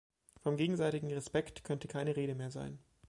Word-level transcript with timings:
Vom 0.41 0.57
gegenseitigen 0.57 1.11
Respekt 1.13 1.63
könnte 1.63 1.87
keine 1.87 2.15
Rede 2.15 2.33
mehr 2.33 2.49
sein. 2.49 2.79